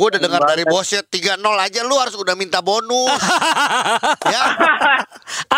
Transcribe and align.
gue 0.00 0.08
udah 0.16 0.22
dengar 0.24 0.40
dari 0.48 0.64
bosnya 0.64 1.04
3-0 1.04 1.44
aja 1.44 1.80
lu 1.84 1.92
harus 2.00 2.16
udah 2.16 2.32
minta 2.32 2.64
bonus. 2.64 3.20
ya. 4.32 4.44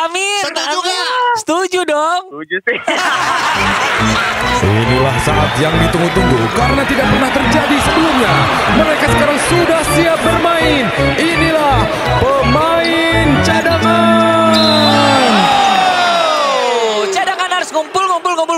Amin. 0.02 0.42
Setuju 0.50 0.78
amin. 0.82 0.82
nggak? 0.82 1.06
Setuju 1.38 1.80
dong. 1.86 2.22
Setuju 2.34 2.56
sih. 2.66 2.78
Inilah 4.82 5.16
saat 5.22 5.50
yang 5.62 5.74
ditunggu-tunggu 5.78 6.42
karena 6.58 6.82
tidak 6.90 7.06
pernah 7.06 7.30
terjadi 7.30 7.76
sebelumnya. 7.86 8.34
Mereka 8.82 9.06
sekarang 9.14 9.38
sudah 9.46 9.80
siap 9.94 10.18
bermain. 10.26 10.84
Inilah 11.22 11.78
pemain 12.18 13.26
cadangan. 13.46 13.61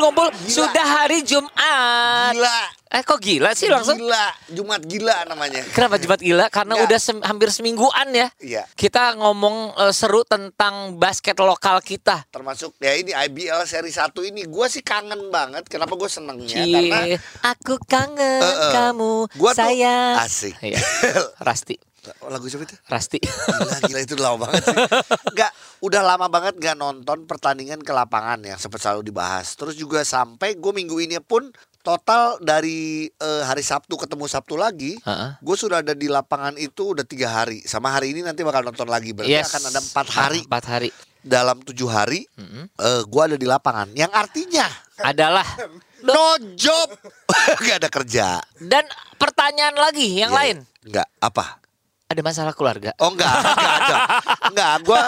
Ngumpul, 0.05 0.27
ngumpul, 0.27 0.37
ngumpul. 0.37 0.51
Sudah 0.51 0.87
hari 0.95 1.19
Jumat. 1.23 2.33
Gila. 2.33 2.61
Eh 2.87 3.03
kok 3.03 3.19
gila 3.19 3.51
sih 3.53 3.67
langsung? 3.67 3.99
Gila, 3.99 4.25
Jumat 4.49 4.79
gila 4.81 5.27
namanya. 5.27 5.67
Kenapa 5.69 5.99
Jumat 5.99 6.21
gila? 6.21 6.47
Karena 6.47 6.79
Nggak. 6.79 6.87
udah 6.87 6.99
sem- 7.01 7.25
hampir 7.25 7.51
semingguan 7.51 8.09
ya. 8.09 8.31
Iya. 8.39 8.63
Kita 8.71 9.17
ngomong 9.17 9.57
eh, 9.77 9.91
seru 9.91 10.23
tentang 10.23 10.95
basket 10.95 11.35
lokal 11.37 11.81
kita. 11.81 12.23
Termasuk 12.29 12.79
ya 12.79 12.95
ini 12.95 13.11
IBL 13.11 13.65
seri 13.65 13.91
1 13.91 13.99
ini 14.25 14.45
gue 14.45 14.67
sih 14.69 14.81
kangen 14.81 15.27
banget. 15.29 15.67
Kenapa 15.67 15.91
gue 15.93 16.07
senengnya? 16.07 16.55
Karena 16.55 16.99
Cie, 17.05 17.19
aku 17.43 17.75
kangen 17.83 18.39
Eh, 18.39 18.47
eh. 18.47 18.73
kamu, 18.73 19.27
Gua 19.35 19.51
tuh- 19.51 19.59
sayang. 19.59 20.15
Asik. 20.21 20.55
Iya. 20.61 20.79
Rasti, 21.43 21.75
lagu 22.25 22.45
siapa 22.45 22.65
itu? 22.65 22.77
Rasti. 22.85 23.19
Gila, 23.21 23.77
gila 23.83 24.01
itu 24.01 24.15
lama 24.15 24.37
banget 24.41 24.63
sih. 24.63 24.77
Enggak, 25.31 25.51
udah 25.81 26.03
lama 26.03 26.27
banget 26.27 26.55
gak 26.57 26.75
nonton 26.75 27.25
pertandingan 27.25 27.79
ke 27.79 27.91
lapangan 27.91 28.41
yang 28.41 28.57
sempat 28.57 28.79
selalu 28.79 29.07
dibahas. 29.07 29.55
Terus 29.55 29.75
juga 29.75 30.03
sampai 30.03 30.55
gue 30.55 30.73
minggu 30.73 30.97
ini 30.99 31.17
pun 31.19 31.49
total 31.81 32.37
dari 32.39 33.07
eh, 33.09 33.43
hari 33.43 33.61
Sabtu 33.61 33.95
ketemu 33.95 34.25
Sabtu 34.25 34.55
lagi, 34.55 34.97
Heeh. 34.99 35.31
gue 35.37 35.57
sudah 35.57 35.81
ada 35.81 35.93
di 35.93 36.07
lapangan 36.07 36.57
itu 36.57 36.93
udah 36.93 37.05
tiga 37.05 37.29
hari. 37.31 37.61
Sama 37.63 37.89
hari 37.89 38.11
ini 38.11 38.21
nanti 38.21 38.41
bakal 38.41 38.61
nonton 38.63 38.87
lagi. 38.87 39.13
Berarti 39.13 39.31
Yes. 39.31 39.49
akan 39.49 39.63
ada 39.69 39.81
empat 39.81 40.07
hari. 40.11 40.41
Empat 40.45 40.65
hari. 40.67 40.91
Dalam 41.21 41.57
tujuh 41.59 41.89
hari, 41.89 42.29
Mm-mm. 42.37 42.69
eh, 42.69 43.03
gue 43.03 43.23
ada 43.23 43.37
di 43.37 43.45
lapangan. 43.45 43.89
Yang 43.93 44.13
artinya 44.13 44.69
Adalah 44.95 45.43
no 46.03 46.37
job, 46.55 46.87
gak 47.65 47.83
ada 47.83 47.91
kerja. 47.91 48.27
dan 48.63 48.87
pertanyaan 49.17 49.75
lagi 49.75 50.07
yang 50.15 50.31
Iya, 50.31 50.39
lain. 50.39 50.57
Enggak, 50.85 51.09
apa? 51.19 51.64
Ada 52.15 52.23
masalah 52.23 52.55
keluarga. 52.55 52.95
Oh 53.03 53.11
enggak, 53.11 53.27
enggak 53.43 53.75
ada. 53.83 53.97
Enggak, 54.55 54.73
gua 54.87 55.03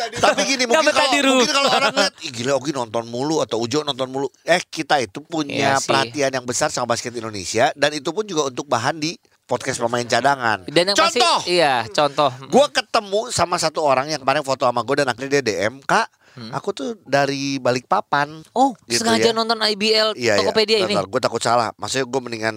Tapi 0.00 0.40
gini 0.48 0.64
mungkin 0.64 0.88
kalau 0.88 1.12
mungkin 1.36 1.52
kalau 1.52 1.68
orang 1.68 1.92
lihat 1.92 2.14
Ih 2.24 2.32
gila 2.32 2.56
Ogi 2.56 2.72
nonton 2.72 3.04
mulu 3.12 3.44
atau 3.44 3.60
Ujo 3.60 3.84
nonton 3.84 4.08
mulu. 4.08 4.32
Eh 4.40 4.64
kita 4.64 4.96
itu 5.04 5.20
punya 5.20 5.76
Iya 5.76 5.84
perhatian 5.84 6.32
yang 6.32 6.48
besar 6.48 6.72
sama 6.72 6.96
basket 6.96 7.12
Indonesia 7.12 7.68
dan 7.76 7.92
itu 7.92 8.08
pun 8.08 8.24
juga 8.24 8.48
untuk 8.48 8.64
bahan 8.72 8.96
di 8.96 9.20
podcast 9.44 9.82
pemain 9.82 10.06
cadangan. 10.06 10.64
Dan 10.70 10.94
yang 10.94 10.96
pasti 10.96 11.18
Contoh, 11.18 11.38
iya, 11.50 11.82
contoh. 11.90 12.30
gua 12.48 12.70
ketemu 12.70 13.34
sama 13.34 13.58
satu 13.58 13.82
orang 13.82 14.08
yang 14.08 14.22
kemarin 14.22 14.46
foto 14.46 14.62
sama 14.62 14.86
gue 14.86 15.02
dan 15.02 15.10
akhirnya 15.10 15.42
dia 15.42 15.66
DM, 15.66 15.82
"Kak, 15.82 16.06
aku 16.54 16.70
tuh 16.70 16.88
dari 17.02 17.58
Balikpapan." 17.58 18.46
Oh, 18.54 18.78
Gitu 18.86 19.02
sengaja 19.02 19.34
ya. 19.34 19.36
nonton 19.36 19.58
IBL 19.58 20.14
Iya, 20.14 20.38
Tokopedia 20.38 20.86
ini. 20.86 20.94
Gue 20.94 21.18
takut 21.18 21.42
salah. 21.42 21.74
Maksudnya 21.82 22.06
gue 22.06 22.20
mendingan 22.22 22.56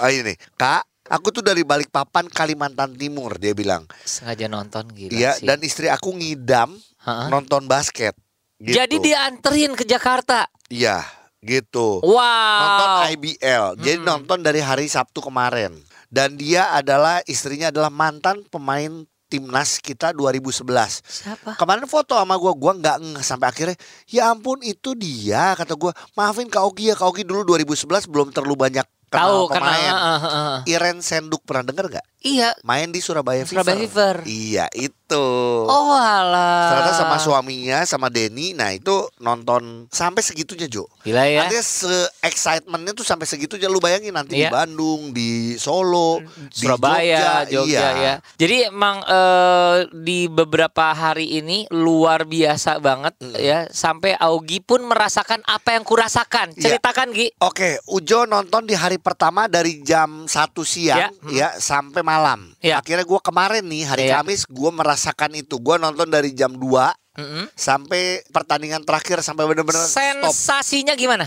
ah, 0.00 0.08
ini, 0.08 0.32
Kak, 0.56 0.87
aku 1.08 1.28
tuh 1.30 1.42
dari 1.42 1.64
Balikpapan, 1.64 2.28
Kalimantan 2.28 2.94
Timur, 2.94 3.36
dia 3.36 3.52
bilang. 3.52 3.84
Sengaja 4.02 4.46
nonton 4.46 4.88
gila 4.88 5.10
Iya, 5.10 5.32
sih. 5.36 5.44
dan 5.44 5.58
istri 5.60 5.88
aku 5.88 6.12
ngidam 6.12 6.76
Ha-ha. 7.02 7.28
nonton 7.28 7.64
basket. 7.64 8.14
Gitu. 8.58 8.74
Jadi 8.74 8.96
dianterin 9.00 9.72
ke 9.72 9.84
Jakarta. 9.84 10.46
Iya, 10.68 11.02
gitu. 11.40 12.02
Wow. 12.02 12.60
Nonton 12.60 12.90
IBL. 13.12 13.64
Jadi 13.78 13.98
Mm-mm. 13.98 14.08
nonton 14.08 14.38
dari 14.40 14.58
hari 14.58 14.86
Sabtu 14.86 15.18
kemarin. 15.18 15.72
Dan 16.08 16.34
dia 16.34 16.72
adalah 16.72 17.20
istrinya 17.24 17.68
adalah 17.68 17.88
mantan 17.88 18.40
pemain 18.48 19.04
timnas 19.28 19.76
kita 19.76 20.10
2011. 20.10 21.04
Siapa? 21.04 21.60
Kemarin 21.60 21.84
foto 21.84 22.16
sama 22.16 22.34
gua, 22.34 22.56
gua 22.56 22.72
nggak 22.72 22.96
ngeh 22.98 23.20
sampai 23.20 23.46
akhirnya, 23.46 23.76
ya 24.08 24.32
ampun 24.32 24.56
itu 24.64 24.96
dia 24.96 25.52
kata 25.52 25.76
gua. 25.76 25.92
Maafin 26.16 26.48
Kak 26.48 26.64
Ogi 26.64 26.88
ya, 26.88 26.96
Kak 26.96 27.12
Ogi 27.12 27.28
dulu 27.28 27.44
2011 27.46 28.08
belum 28.08 28.32
terlalu 28.32 28.56
banyak 28.56 28.88
Tahu 29.08 29.48
karena 29.48 29.72
uh, 29.72 29.96
uh, 29.96 30.26
uh. 30.26 30.56
Iren 30.68 31.00
Senduk 31.00 31.42
pernah 31.48 31.64
denger 31.64 31.88
nggak? 31.88 32.06
Iya. 32.18 32.50
Main 32.66 32.90
di 32.90 32.98
Surabaya, 32.98 33.46
Surabaya 33.46 33.78
Fever. 33.78 34.26
Iya 34.26 34.66
itu. 34.74 35.26
Oh 35.70 35.94
alah. 35.94 36.74
Ternyata 36.74 36.92
sama 36.98 37.16
suaminya 37.22 37.86
sama 37.86 38.10
Denny 38.10 38.52
Nah 38.52 38.74
itu 38.74 39.06
nonton 39.22 39.86
sampai 39.88 40.20
segitunya 40.20 40.66
Jo 40.66 40.84
Gila 41.06 41.24
ya. 41.24 41.46
Artinya 41.46 41.64
se-excitementnya 41.64 42.92
tuh 42.92 43.06
sampai 43.06 43.24
segitunya 43.24 43.70
Lu 43.70 43.78
bayangin 43.78 44.12
nanti 44.12 44.34
di 44.34 44.44
Iya. 44.44 44.50
Bandung 44.50 45.14
Di 45.14 45.54
Solo 45.56 46.20
di 46.52 46.66
Surabaya, 46.66 47.46
Jogja, 47.46 47.64
iya. 47.64 47.88
ya. 47.94 48.14
Jadi 48.34 48.66
emang 48.66 49.00
eh, 49.06 49.86
di 49.94 50.26
beberapa 50.26 50.90
hari 50.92 51.38
ini 51.38 51.70
luar 51.70 52.26
biasa 52.26 52.82
banget 52.82 53.14
ya. 53.38 53.70
Sampai 53.70 54.18
Augie 54.18 54.60
pun 54.60 54.82
merasakan 54.84 55.40
apa 55.46 55.78
yang 55.78 55.86
kurasakan. 55.86 56.52
Iya. 56.58 56.76
Ceritakan 56.76 57.14
Gi. 57.14 57.30
Oke 57.40 57.78
Ujo 57.86 58.26
nonton 58.26 58.66
di 58.66 58.74
hari 58.74 58.97
pertama 58.98 59.46
dari 59.46 59.82
jam 59.82 60.24
1 60.24 60.30
siang 60.62 60.98
Ya, 60.98 61.08
ya, 61.30 61.48
sampai 61.58 62.02
malam 62.02 62.50
Ya. 62.58 62.82
Akhirnya 62.82 63.06
gua 63.06 63.18
kemarin 63.18 63.64
nih 63.64 63.82
hari 63.86 64.02
Iya. 64.10 64.20
Kamis 64.20 64.46
gua 64.46 64.70
merasakan 64.70 65.34
itu 65.34 65.58
Gua 65.58 65.78
nonton 65.78 66.10
dari 66.10 66.34
jam 66.34 66.54
2 66.54 67.18
Mm-mm. 67.18 67.44
Sampai 67.54 68.22
pertandingan 68.30 68.82
terakhir 68.86 69.22
Sampai 69.22 69.46
bener-bener 69.46 69.82
stop 69.82 70.30
Sensasinya 70.30 70.94
gimana? 70.94 71.26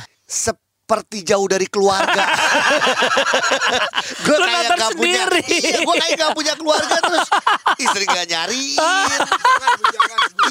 seperti 0.91 1.23
jauh 1.23 1.47
dari 1.47 1.71
keluarga. 1.71 2.19
gue 4.27 4.37
kayak 4.43 4.75
gak 4.75 4.91
punya, 4.99 5.23
iya, 5.47 5.87
gue 5.87 5.95
kayak 6.03 6.19
gak 6.19 6.35
punya 6.35 6.53
keluarga 6.59 6.99
terus 6.99 7.31
istri 7.87 8.03
gak 8.03 8.27
nyariin. 8.27 8.75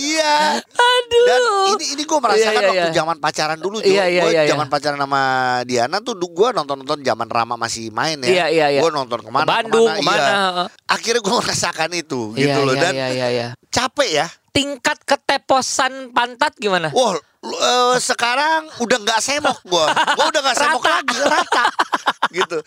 iya. 0.01 0.65
Aduh. 1.11 1.27
Dan 1.27 1.41
ini 1.75 1.85
ini 1.99 2.03
gue 2.07 2.19
merasakan 2.23 2.53
Iya, 2.55 2.63
iya, 2.63 2.71
waktu 2.71 2.89
iya. 2.91 2.97
zaman 3.03 3.17
pacaran 3.19 3.59
dulu 3.59 3.77
tuh. 3.83 3.91
Iya, 3.91 4.05
iya, 4.07 4.23
gue 4.23 4.31
iya, 4.31 4.43
iya. 4.47 4.51
zaman 4.55 4.69
pacaran 4.71 4.99
sama 5.03 5.23
Diana 5.67 5.97
tuh 5.99 6.15
gue 6.15 6.49
nonton 6.55 6.77
nonton 6.87 7.01
zaman 7.03 7.27
Rama 7.27 7.55
masih 7.59 7.91
main 7.91 8.17
ya. 8.23 8.31
Iya, 8.31 8.47
iya, 8.55 8.67
iya. 8.79 8.81
Gue 8.81 8.95
nonton 8.95 9.19
ke 9.19 9.31
mana 9.31 9.47
Bandung 9.47 9.91
ke 9.91 10.03
mana. 10.07 10.23
Iya. 10.23 10.31
ke 10.31 10.31
mana? 10.31 10.65
Akhirnya 10.87 11.21
gue 11.21 11.35
merasakan 11.43 11.91
itu 11.99 12.21
Iya, 12.39 12.43
gitu 12.47 12.61
loh 12.63 12.75
iya, 12.79 12.83
dan 12.87 12.93
iya, 12.95 13.09
iya, 13.11 13.29
iya. 13.35 13.47
capek 13.75 14.11
ya. 14.11 14.27
Tingkat 14.51 14.99
keteposan 15.07 16.15
pantat 16.15 16.55
gimana? 16.59 16.91
Wah, 16.95 17.19
lu, 17.41 17.57
eh, 17.57 17.97
sekarang 17.99 18.69
udah 18.85 18.99
nggak 19.01 19.21
semok 19.25 19.59
gua. 19.65 19.89
Gua 20.13 20.27
udah 20.29 20.41
nggak 20.45 20.59
semok 20.61 20.83
Rata. 20.85 20.93
lagi, 21.01 21.17
rata. 21.25 21.65
gitu. 22.31 22.59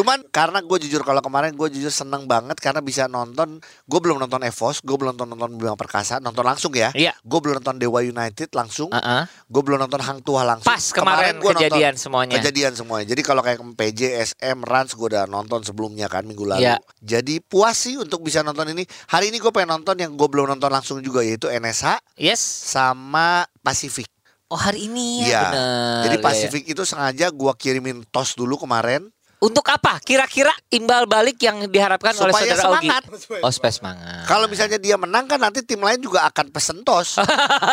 Cuman 0.00 0.24
karena 0.32 0.58
gue 0.64 0.78
jujur 0.88 1.04
kalau 1.04 1.20
kemarin 1.20 1.52
gue 1.54 1.68
jujur 1.78 1.92
seneng 1.92 2.24
banget 2.26 2.56
karena 2.58 2.80
bisa 2.80 3.06
nonton. 3.06 3.60
Gue 3.86 4.00
belum 4.00 4.18
nonton 4.18 4.40
Evos, 4.42 4.80
gue 4.80 4.96
belum 4.96 5.14
nonton 5.14 5.36
nonton 5.36 5.52
Bima 5.60 5.76
Perkasa, 5.76 6.18
nonton 6.18 6.42
langsung 6.42 6.72
ya. 6.72 6.90
Iya. 6.96 7.12
Gue 7.22 7.38
belum 7.38 7.60
nonton 7.62 7.76
Dewa 7.78 8.00
United 8.02 8.50
langsung. 8.56 8.88
Uh-uh. 8.90 9.28
Gue 9.46 9.62
belum 9.62 9.78
nonton 9.78 10.00
Hang 10.02 10.20
Tua 10.24 10.42
langsung. 10.42 10.66
Pas 10.66 10.82
kemarin 10.90 11.38
gua 11.38 11.52
kejadian 11.54 11.94
semuanya. 12.00 12.34
Kejadian 12.40 12.72
semuanya. 12.74 13.06
Jadi 13.12 13.22
kalau 13.22 13.44
kayak 13.44 13.60
PJ, 13.76 14.00
SM, 14.34 14.58
Rans 14.64 14.96
gue 14.96 15.06
udah 15.12 15.28
nonton 15.28 15.60
sebelumnya 15.62 16.08
kan 16.10 16.24
minggu 16.26 16.48
lalu. 16.48 16.66
Iya. 16.66 16.80
Jadi 16.98 17.38
puas 17.44 17.76
sih 17.78 17.94
untuk 18.00 18.24
bisa 18.24 18.40
nonton 18.42 18.72
ini. 18.74 18.82
Hari 19.12 19.28
ini 19.30 19.38
gue 19.38 19.52
pengen 19.54 19.76
nonton 19.78 19.94
yang 20.00 20.16
gue 20.16 20.28
belum 20.28 20.50
nonton 20.56 20.72
langsung 20.72 20.98
juga 21.04 21.20
yaitu 21.22 21.46
NSH 21.46 22.00
Yes. 22.18 22.40
sama 22.42 23.46
Pasifik. 23.62 24.08
Oh 24.52 24.60
hari 24.60 24.84
ini 24.84 25.24
ya, 25.24 25.48
bener. 25.48 26.12
Jadi 26.12 26.16
Iya, 26.16 26.20
iya. 26.20 26.26
Pasifik 26.28 26.64
itu 26.68 26.82
sengaja 26.84 27.32
gua 27.32 27.56
kirimin 27.56 28.04
tos 28.12 28.36
dulu 28.36 28.60
kemarin. 28.60 29.08
Untuk 29.42 29.66
apa? 29.66 29.98
Kira-kira 29.98 30.54
imbal 30.70 31.02
balik 31.04 31.34
yang 31.36 31.66
diharapkan 31.66 32.14
oleh 32.14 32.30
Supaya 32.30 32.54
saudara 32.54 32.78
Augie? 32.78 32.86
semangat. 32.86 33.02
Oh 33.42 33.50
supaya 33.50 33.72
semangat. 33.74 34.22
Kalau 34.24 34.46
misalnya 34.46 34.78
dia 34.78 34.94
menang 34.94 35.26
kan 35.26 35.34
nanti 35.36 35.60
tim 35.60 35.76
lain 35.76 35.98
juga 35.98 36.22
akan 36.24 36.46
pesen 36.48 36.78
tos. 36.80 37.18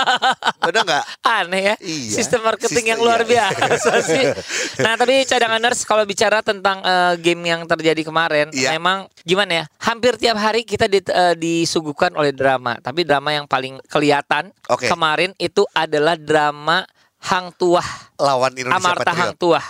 Bener 0.65 0.81
nggak? 0.81 1.05
Aneh 1.21 1.61
ya 1.63 1.75
Iya. 1.79 2.09
Sistem 2.11 2.41
marketing 2.41 2.73
Sistem- 2.73 2.89
yang 2.89 2.99
luar 2.99 3.21
iya. 3.21 3.47
biasa 3.53 3.91
sih 4.09 4.23
Nah 4.77 4.93
tapi 4.95 5.23
cadanganers 5.23 5.81
Kalau 5.83 6.03
bicara 6.03 6.41
tentang 6.41 6.81
eh, 6.81 7.13
game 7.17 7.45
yang 7.45 7.61
terjadi 7.63 8.01
kemarin 8.01 8.49
Iya. 8.49 8.73
Memang 8.73 9.05
gimana 9.21 9.51
ya 9.53 9.65
Hampir 9.79 10.17
tiap 10.17 10.35
hari 10.35 10.61
kita 10.63 10.85
di- 10.85 11.05
eh, 11.05 11.35
disuguhkan 11.35 12.13
oleh 12.13 12.31
drama 12.31 12.77
Tapi 12.77 13.03
drama 13.03 13.29
yang 13.31 13.45
paling 13.45 13.77
kelihatan 13.85 14.49
Oke. 14.67 14.89
Kemarin 14.89 15.31
itu 15.37 15.63
adalah 15.71 16.15
drama 16.15 16.81
Hang 17.21 17.53
Tuah 17.53 17.85
Lawan 18.17 18.53
Indonesia 18.53 18.79
Amarta 18.79 19.11
Hang 19.11 19.33
Patriot. 19.33 19.39
Tuah 19.39 19.65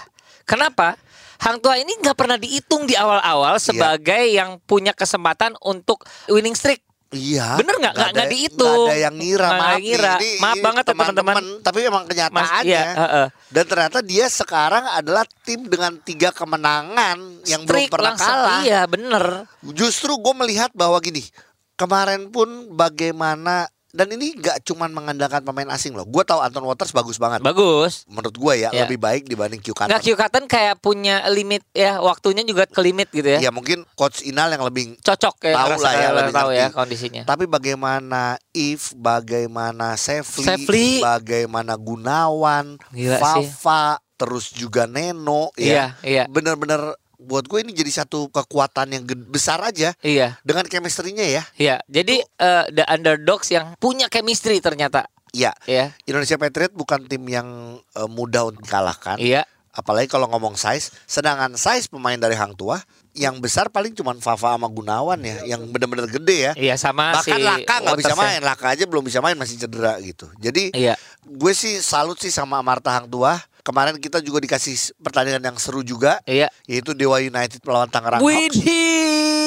Kenapa? 0.46 0.98
Hang 1.40 1.58
Tuah 1.58 1.76
ini 1.76 1.96
nggak 1.96 2.14
pernah 2.14 2.36
dihitung 2.36 2.84
di 2.84 2.94
awal-awal 2.94 3.56
Iya. 3.56 3.64
sebagai 3.64 4.24
yang 4.28 4.60
punya 4.62 4.92
kesempatan 4.92 5.56
untuk 5.62 6.04
winning 6.28 6.52
streak. 6.52 6.84
Iya. 7.10 7.58
Bener 7.58 7.74
nggak? 7.74 7.94
Nggak- 7.96 8.12
nggak 8.14 8.30
dihitung. 8.30 8.86
nggak 8.86 8.94
ada 8.94 9.02
yang 9.02 9.16
ngira. 9.18 9.48
Nggak 9.48 9.58
Maaf 9.58 9.80
ngira. 9.80 10.14
nih. 10.14 10.20
Ini- 10.30 10.38
Maaf 10.38 10.54
ini 10.54 10.62
banget 10.62 10.84
ya, 10.84 10.90
teman-teman. 10.92 11.44
Tapi 11.60 11.80
memang 11.82 12.04
Mas, 12.04 12.10
kenyataannya. 12.12 12.68
iya, 12.68 12.84
heeh. 12.94 13.28
Dan 13.50 13.64
ternyata 13.66 14.00
dia 14.04 14.26
sekarang 14.30 14.86
adalah 14.86 15.24
tim 15.42 15.66
dengan 15.66 15.98
tiga 15.98 16.30
kemenangan 16.30 17.18
yang 17.44 17.62
belum 17.64 17.76
Streak 17.82 17.90
pernah 17.90 18.14
langsung. 18.14 18.30
kalah. 18.30 18.62
Iya, 18.62 18.82
bener. 18.86 19.26
Justru 19.74 20.12
gue 20.14 20.34
melihat 20.38 20.70
bahwa 20.72 21.00
gini, 21.00 21.26
kemarin 21.74 22.30
pun 22.30 22.46
bagaimana 22.70 23.66
dan 23.90 24.06
ini 24.10 24.38
nggak 24.38 24.62
cuman 24.64 24.94
mengandalkan 24.94 25.42
pemain 25.42 25.66
asing 25.70 25.98
loh. 25.98 26.06
Gue 26.06 26.22
tahu 26.22 26.38
Anton 26.40 26.62
Waters 26.62 26.94
bagus 26.94 27.18
banget. 27.18 27.42
Bagus. 27.42 28.06
Menurut 28.06 28.36
gue 28.36 28.54
ya, 28.62 28.70
Ya. 28.70 28.86
lebih 28.86 29.02
baik 29.02 29.26
dibanding 29.26 29.58
Q 29.58 29.74
Cotton. 29.74 29.90
Nggak 29.90 30.02
Q 30.04 30.10
Cotton 30.14 30.46
kayak 30.46 30.76
punya 30.78 31.26
limit 31.28 31.66
ya 31.74 31.98
waktunya 31.98 32.46
juga 32.46 32.70
ke 32.70 32.78
limit 32.80 33.10
gitu 33.10 33.26
ya. 33.26 33.40
Ya 33.42 33.50
mungkin 33.50 33.82
coach 33.94 34.22
Inal 34.22 34.54
yang 34.54 34.62
lebih 34.62 34.94
Cocok 35.02 35.50
ya. 35.50 35.56
Tahu 35.58 35.74
lah 35.80 35.94
ya, 35.94 36.10
lebih 36.14 36.34
tahu 36.34 36.50
ya 36.54 36.68
kondisinya. 36.70 37.24
Tapi 37.26 37.50
bagaimana 37.50 38.38
If, 38.52 38.94
bagaimana 38.94 39.98
Sefli, 39.98 40.46
Sefli. 40.46 40.88
bagaimana 41.02 41.74
Gunawan, 41.74 42.78
Gila 42.94 43.18
sih. 43.18 43.50
Fafa, 43.50 43.98
terus 44.16 44.52
juga 44.52 44.86
Neno 44.86 45.50
Iya, 45.56 45.96
ya. 46.04 46.06
iya. 46.06 46.24
Bener-bener 46.28 46.94
buat 47.20 47.44
gue 47.46 47.60
ini 47.62 47.72
jadi 47.72 47.92
satu 48.02 48.32
kekuatan 48.32 48.88
yang 48.90 49.04
besar 49.28 49.60
aja 49.60 49.92
Iya. 50.00 50.40
dengan 50.42 50.64
chemistry-nya 50.64 51.28
ya. 51.30 51.44
Iya, 51.54 51.76
jadi 51.86 52.24
eh, 52.24 52.66
the 52.72 52.88
underdogs 52.88 53.52
yang 53.52 53.76
punya 53.76 54.08
chemistry 54.08 54.58
ternyata. 54.58 55.06
Iya. 55.30 55.52
Ya. 55.64 55.92
Indonesia 56.04 56.40
Patriot 56.40 56.72
bukan 56.72 57.06
tim 57.06 57.22
yang 57.28 57.48
eh, 57.78 58.10
mudah 58.10 58.48
untuk 58.48 58.64
dikalahkan. 58.64 59.20
Iya. 59.20 59.44
Apalagi 59.70 60.10
kalau 60.10 60.26
ngomong 60.28 60.58
size, 60.58 60.90
sedangkan 61.06 61.54
size 61.54 61.86
pemain 61.88 62.18
dari 62.18 62.34
Hang 62.34 62.58
Tua 62.58 62.82
yang 63.14 63.38
besar 63.38 63.70
paling 63.70 63.94
cuman 63.94 64.18
Fafa 64.18 64.56
sama 64.56 64.66
Gunawan 64.66 65.20
ya, 65.20 65.46
yang 65.46 65.62
bener-bener 65.70 66.10
gede 66.10 66.38
ya. 66.50 66.54
Iya 66.58 66.76
sama 66.76 67.20
si 67.22 67.30
Bahkan 67.30 67.40
Laka 67.40 67.76
nggak 67.84 68.00
bisa 68.00 68.14
ya. 68.14 68.18
main, 68.18 68.40
Laka 68.42 68.66
aja 68.74 68.84
belum 68.84 69.04
bisa 69.04 69.20
main 69.20 69.38
masih 69.38 69.60
cedera 69.60 70.00
gitu. 70.02 70.26
Jadi 70.40 70.74
Iya. 70.74 70.98
gue 71.22 71.54
sih 71.54 71.78
salut 71.80 72.18
sih 72.18 72.32
sama 72.32 72.64
Marta 72.64 72.90
Hang 72.90 73.08
Tua. 73.08 73.38
Kemarin 73.70 74.02
kita 74.02 74.18
juga 74.18 74.42
dikasih 74.42 74.98
pertandingan 74.98 75.46
yang 75.46 75.58
seru 75.62 75.86
juga, 75.86 76.18
Iya. 76.26 76.50
yaitu 76.66 76.98
Dewa 76.98 77.22
United 77.22 77.62
melawan 77.62 77.86
Tangerang 77.86 78.18
Hawks. 78.18 78.58
Di 78.58 78.66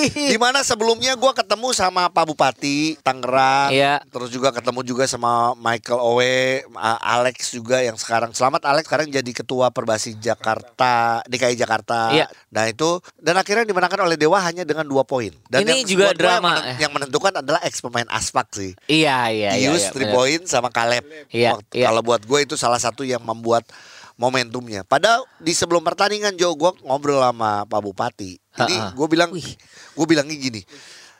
Widih. 0.06 0.38
mana 0.38 0.62
sebelumnya 0.62 1.14
gue 1.14 1.32
ketemu 1.32 1.70
sama 1.72 2.06
Pak 2.06 2.22
Bupati 2.24 2.94
Tangerang, 3.02 3.70
Iya. 3.70 3.98
terus 4.06 4.30
juga 4.30 4.50
ketemu 4.50 4.82
juga 4.82 5.06
sama 5.06 5.54
Michael 5.54 5.98
Owe, 5.98 6.62
Alex 7.02 7.50
juga 7.50 7.78
yang 7.78 7.94
sekarang 7.94 8.30
selamat 8.30 8.62
Alex 8.62 8.86
sekarang 8.86 9.10
jadi 9.10 9.30
ketua 9.32 9.70
Perbasi 9.70 10.14
Jakarta, 10.16 11.26
DKI 11.26 11.58
Jakarta. 11.58 12.14
Iya. 12.14 12.30
Nah 12.50 12.70
itu 12.70 13.02
dan 13.18 13.34
akhirnya 13.34 13.66
dimenangkan 13.66 14.06
oleh 14.06 14.14
Dewa 14.14 14.38
hanya 14.38 14.62
dengan 14.62 14.86
dua 14.86 15.02
poin. 15.02 15.34
Dan 15.50 15.66
Ini 15.66 15.82
yang 15.82 15.86
juga 15.88 16.06
yang 16.10 16.18
drama, 16.18 16.62
menen- 16.62 16.66
eh. 16.66 16.76
Yang 16.78 16.92
menentukan 16.94 17.32
adalah 17.42 17.60
ex 17.66 17.82
pemain 17.82 18.06
Aspak 18.06 18.54
sih. 18.54 18.70
Iya, 18.86 19.34
iya, 19.34 19.50
iya. 19.58 19.66
Gius, 19.66 19.86
iya, 19.86 19.90
three 19.90 20.06
benar. 20.06 20.14
point 20.14 20.42
sama 20.46 20.70
Caleb. 20.70 21.02
Iya, 21.26 21.58
Waktu- 21.58 21.74
iya. 21.74 21.90
Kalau 21.90 22.02
buat 22.06 22.22
gue 22.22 22.38
itu 22.38 22.54
salah 22.54 22.78
satu 22.78 23.02
yang 23.02 23.18
membuat 23.22 23.66
momentumnya. 24.14 24.82
Padahal 24.82 25.24
di 25.38 25.52
sebelum 25.52 25.82
pertandingan 25.82 26.34
Jo 26.34 26.52
gue 26.52 26.72
ngobrol 26.82 27.20
sama 27.20 27.64
Pak 27.64 27.80
Bupati. 27.80 28.36
Ha-ha. 28.52 28.92
gue 28.92 29.06
bilang, 29.08 29.32
gue 29.32 30.06
bilangnya 30.06 30.36
gini. 30.36 30.60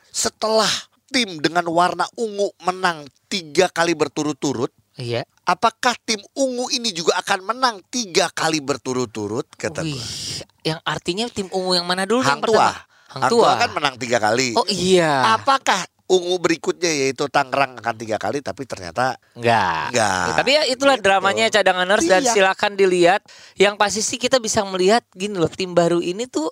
Setelah 0.09 0.69
tim 1.09 1.41
dengan 1.41 1.65
warna 1.69 2.05
ungu 2.13 2.53
menang 2.61 3.05
tiga 3.25 3.69
kali 3.69 3.93
berturut-turut, 3.93 4.69
Iya. 4.93 5.25
apakah 5.41 5.97
tim 6.05 6.21
ungu 6.33 6.69
ini 6.69 6.93
juga 6.93 7.17
akan 7.17 7.49
menang 7.49 7.75
tiga 7.89 8.29
kali 8.29 8.61
berturut-turut? 8.61 9.49
Kata 9.57 9.81
Wih, 9.81 9.97
gue. 9.97 10.45
yang 10.61 10.77
artinya 10.85 11.25
tim 11.29 11.49
ungu 11.49 11.73
yang 11.73 11.89
mana 11.89 12.05
dulu 12.05 12.21
Hang 12.21 12.37
yang 12.37 12.45
Tua. 12.45 12.53
pertama? 12.69 12.73
Hang 13.09 13.21
Hang 13.25 13.31
Tua. 13.33 13.45
Tua 13.45 13.61
kan 13.61 13.69
menang 13.73 13.95
tiga 13.97 14.17
kali. 14.21 14.53
Oh 14.53 14.65
iya. 14.69 15.37
Apakah 15.37 15.85
ungu 16.05 16.35
berikutnya 16.37 16.91
yaitu 16.91 17.25
Tangerang 17.27 17.79
akan 17.79 17.95
tiga 17.95 18.17
kali 18.17 18.39
tapi 18.39 18.63
ternyata 18.63 19.15
Enggak. 19.33 19.89
Enggak. 19.89 20.25
Ya, 20.27 20.33
tapi 20.35 20.49
ya 20.53 20.63
itulah 20.67 20.95
Gitu. 20.95 21.05
dramanya 21.05 21.45
cadanganers 21.47 22.05
dan 22.05 22.21
Iya. 22.21 22.31
silakan 22.31 22.71
dilihat. 22.73 23.21
Yang 23.55 23.75
pasti 23.79 24.01
sih 24.03 24.17
kita 24.17 24.37
bisa 24.37 24.61
melihat 24.63 25.01
gini 25.11 25.35
loh, 25.35 25.47
tim 25.47 25.71
baru 25.71 25.99
ini 25.99 26.27
tuh 26.27 26.51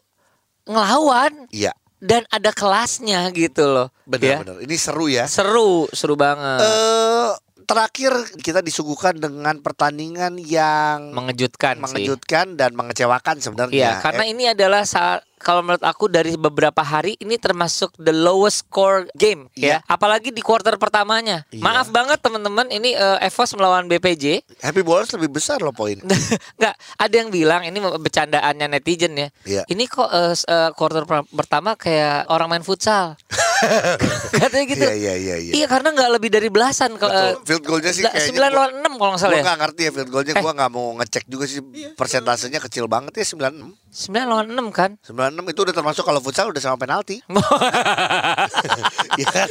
ngelawan 0.63 1.49
iya 1.49 1.73
dan 1.97 2.25
ada 2.27 2.49
kelasnya 2.49 3.29
gitu 3.31 3.61
loh. 3.63 3.87
Ya. 4.09 4.41
benar-benar. 4.41 4.57
Ini 4.61 4.75
seru 4.75 5.05
ya. 5.05 5.25
Seru, 5.27 5.85
seru 5.91 6.15
banget. 6.15 6.61
eh 6.61 7.31
terakhir 7.61 8.11
kita 8.41 8.59
disuguhkan 8.59 9.15
dengan 9.15 9.55
pertandingan 9.59 10.35
yang 10.35 11.13
mengejutkan, 11.13 11.77
sih. 11.77 11.83
mengejutkan 11.83 12.57
dan 12.57 12.73
mengecewakan 12.73 13.39
sebenarnya. 13.39 13.95
Iya, 13.95 14.03
karena 14.03 14.23
Eh, 14.25 14.31
ini 14.33 14.43
adalah 14.49 14.83
saat 14.83 15.23
kalau 15.41 15.65
menurut 15.65 15.83
aku 15.83 16.05
dari 16.07 16.37
beberapa 16.37 16.79
hari 16.85 17.17
ini 17.17 17.35
termasuk 17.41 17.97
the 17.97 18.13
lowest 18.13 18.63
score 18.69 19.09
game 19.17 19.49
yeah. 19.57 19.61
ya. 19.61 19.69
Iya. 19.71 19.77
Apalagi 19.89 20.29
di 20.29 20.39
quarter 20.45 20.77
pertamanya. 20.77 21.43
Yeah. 21.49 21.65
Maaf 21.65 21.89
banget 21.89 22.21
teman-teman, 22.21 22.69
ini 22.69 22.93
uh, 22.93 23.17
Evos 23.19 23.51
melawan 23.57 23.89
BPJ. 23.89 24.45
Happy 24.61 24.85
Bowlers 24.85 25.11
lebih 25.17 25.41
besar 25.41 25.59
loh 25.59 25.73
poin. 25.73 25.97
Enggak, 26.57 26.75
ada 26.77 27.15
yang 27.15 27.29
bilang 27.33 27.65
ini 27.65 27.81
bercandaannya 27.81 28.67
netizen 28.69 29.17
ya. 29.17 29.27
Yeah. 29.43 29.65
Ini 29.65 29.89
kok 29.89 30.07
uh, 30.07 30.33
uh, 30.37 30.69
quarter 30.77 31.03
per 31.09 31.25
pertama 31.33 31.73
kayak 31.73 32.29
orang 32.29 32.47
main 32.53 32.63
futsal. 32.63 33.17
Katanya 34.41 34.65
gitu. 34.65 34.83
Iya 34.83 34.93
iya 34.97 35.13
iya. 35.15 35.35
Iya 35.37 35.65
ya, 35.65 35.67
karena 35.69 35.93
nggak 35.93 36.09
lebih 36.17 36.29
dari 36.33 36.49
belasan 36.49 36.97
kalau 36.97 37.13
uh, 37.13 37.33
field 37.45 37.63
goalnya 37.65 37.93
sih 37.93 38.03
sembilan 38.05 38.49
lawan 38.51 38.71
enam 38.81 38.93
kalau 38.97 39.11
nggak 39.13 39.21
salah. 39.21 39.33
Gue 39.33 39.41
ya. 39.41 39.45
nggak 39.45 39.59
ngerti 39.61 39.81
ya 39.81 39.91
field 39.93 40.09
goalnya. 40.09 40.33
Eh. 40.33 40.41
Gue 40.41 40.53
nggak 40.57 40.71
mau 40.73 40.85
ngecek 40.97 41.23
juga 41.29 41.45
sih 41.45 41.61
iya. 41.73 41.89
persentasenya 41.93 42.59
kecil 42.61 42.85
banget 42.89 43.21
ya 43.21 43.25
sembilan 43.25 43.51
enam. 43.53 43.69
9 43.91 44.23
lawan 44.23 44.47
6 44.47 44.71
kan? 44.71 44.91
96 45.03 45.51
itu 45.51 45.59
udah 45.67 45.75
termasuk 45.75 46.03
kalau 46.07 46.23
futsal 46.23 46.47
udah 46.47 46.63
sama 46.63 46.79
penalti. 46.79 47.19
ya. 49.21 49.43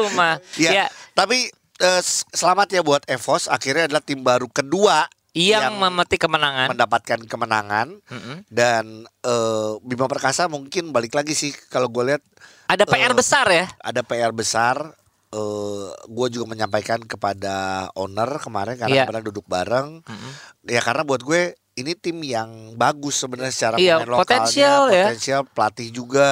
Rumah. 0.00 0.40
Ya. 0.56 0.70
ya. 0.72 0.86
Tapi 1.12 1.52
eh, 1.80 2.02
selamat 2.32 2.72
ya 2.72 2.80
buat 2.80 3.04
Evos 3.04 3.52
akhirnya 3.52 3.84
adalah 3.84 4.00
tim 4.00 4.24
baru 4.24 4.48
kedua 4.48 5.04
yang, 5.36 5.70
yang 5.70 5.76
memetik 5.76 6.24
kemenangan. 6.24 6.72
Mendapatkan 6.72 7.20
kemenangan 7.28 8.00
mm 8.00 8.20
-hmm. 8.24 8.36
dan 8.48 9.04
eh, 9.04 9.72
Bima 9.84 10.08
Perkasa 10.08 10.48
mungkin 10.48 10.90
balik 10.96 11.12
lagi 11.12 11.36
sih 11.36 11.52
kalau 11.68 11.92
gue 11.92 12.16
lihat 12.16 12.24
ada 12.70 12.86
PR 12.86 13.10
uh, 13.10 13.14
eh, 13.14 13.18
besar 13.18 13.46
ya. 13.50 13.66
Ada 13.82 14.00
PR 14.06 14.30
besar. 14.30 14.94
Eh, 15.30 15.38
uh, 15.38 15.90
gue 16.10 16.26
juga 16.30 16.46
menyampaikan 16.50 17.02
kepada 17.02 17.86
owner 17.98 18.38
kemarin 18.38 18.78
karena 18.78 18.94
yeah. 19.02 19.06
kemarin 19.06 19.26
duduk 19.26 19.46
bareng, 19.46 20.02
mm 20.02 20.16
-hmm. 20.16 20.32
ya 20.70 20.80
karena 20.82 21.02
buat 21.06 21.22
gue 21.22 21.54
ini 21.72 21.94
tim 21.94 22.18
yang 22.20 22.48
bagus 22.74 23.14
sebenarnya 23.16 23.50
secara 23.50 23.76
Iya, 23.76 23.96
pemain 23.96 24.10
lokalnya, 24.10 24.20
potensial 24.20 24.80
ya. 24.86 25.04
potensial 25.06 25.40
pelatih 25.46 25.88
juga. 25.88 26.28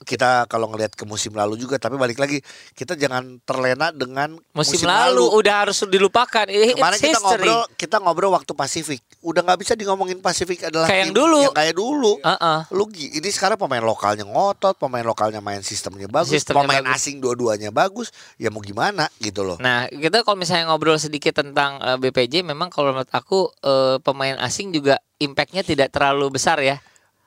Kita 0.00 0.44
kalau 0.44 0.68
ngelihat 0.68 0.92
ke 0.92 1.02
musim 1.02 1.32
lalu 1.32 1.56
juga, 1.56 1.74
tapi 1.76 1.96
balik 1.96 2.16
lagi 2.16 2.38
kita 2.70 2.92
jangan 2.94 3.40
terlena 3.40 3.88
dengan 3.90 4.36
Musim, 4.52 4.84
lalu, 4.84 5.24
udah 5.32 5.54
harus 5.64 5.80
dilupakan. 5.82 6.44
It's 6.44 6.74
Kemarin 6.74 6.98
kita 6.98 7.08
history. 7.14 7.24
ngobrol, 7.24 7.62
kita 7.74 7.96
ngobrol 7.98 8.32
waktu 8.32 8.52
Pasifik. 8.52 9.00
Udah 9.20 9.40
nggak 9.40 9.58
bisa 9.58 9.72
di 9.72 9.82
ngomongin 9.82 10.18
Pasifik 10.18 10.68
adalah 10.68 10.84
Kayak 10.84 11.00
yang 11.02 11.14
dulu. 11.16 11.40
yang 11.42 11.56
kayak 11.56 11.74
dulu. 11.74 12.12
Heeh. 12.20 12.58
Lu 12.70 12.84
gi- 12.86 13.12
ini 13.12 13.28
sekarang 13.28 13.56
pemain 13.56 13.80
lokalnya 13.80 14.22
ngotot, 14.22 14.76
pemain 14.76 15.02
lokalnya 15.02 15.40
main 15.40 15.62
sistemnya 15.62 16.06
bagus, 16.06 16.36
Sistemnya 16.36 16.62
pemain 16.62 16.84
bagus. 16.84 17.00
asing 17.00 17.16
dua-duanya 17.18 17.70
bagus. 17.70 18.10
Ya 18.36 18.50
mau 18.50 18.60
gimana 18.60 19.08
gitu 19.16 19.40
loh. 19.42 19.56
Nah, 19.56 19.88
kita 19.88 20.20
kalau 20.20 20.36
misalnya 20.36 20.68
ngobrol 20.68 20.94
sedikit 20.96 21.32
tentang 21.34 21.80
eh, 21.80 21.96
BPJ, 21.96 22.44
memang 22.44 22.68
kalau 22.68 22.92
menurut 22.92 23.08
aku 23.08 23.48
eh, 23.58 23.96
pemain 23.98 24.36
asing 24.38 24.68
juga 24.68 24.81
impactnya 25.18 25.62
tidak 25.62 25.88
terlalu 25.90 26.34
besar 26.34 26.58
ya. 26.58 26.78